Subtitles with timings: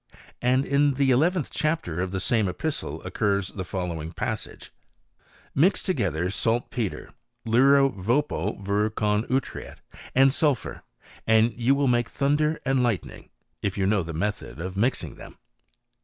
[0.41, 4.71] And in the eleventh chapter of the same epist' occurs the following passage:
[5.15, 7.13] *' Mix together sal petre,
[7.45, 9.77] luru vopo vir con utriet,
[10.15, 10.81] and sulphur,
[11.27, 13.29] and yc will make thunder and lightning,
[13.61, 15.37] if you know t^ method of mixing them."